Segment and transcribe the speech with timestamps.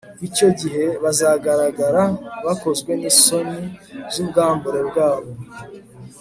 [0.27, 2.03] icyo gihe bazagaragara
[2.45, 3.59] bakozwe nisoni
[4.13, 5.31] zubwambure bwabo